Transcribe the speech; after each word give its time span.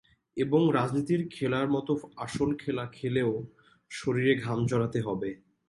এবং 0.37 0.61
রাজনীতির 0.71 1.21
খেলার 1.31 1.67
মতো 1.69 1.91
আসল 2.17 2.49
খেলা 2.55 2.85
খেলেও 2.91 3.31
শরীরে 3.91 4.33
ঘাম 4.35 4.59
ঝরাতে 4.67 4.99
হবে। 5.01 5.29